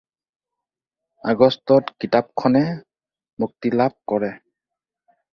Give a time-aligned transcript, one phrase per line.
[1.33, 2.61] আগষ্টত কিতাপখনে
[3.43, 4.31] মুক্তিলাভ কৰে।